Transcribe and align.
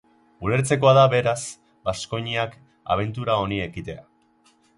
Ulertzekoa 0.45 0.93
da, 0.97 1.03
beraz, 1.13 1.35
Baskoniak 1.89 2.57
abentura 2.97 3.37
honi 3.45 3.61
ekitea. 3.69 4.01